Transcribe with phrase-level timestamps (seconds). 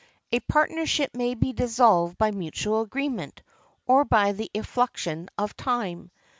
[0.31, 3.43] A partnership may be dissolved by mutual agreement,
[3.85, 6.09] or by the effluxion of time.